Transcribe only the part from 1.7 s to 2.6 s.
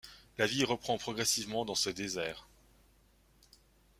ce désert.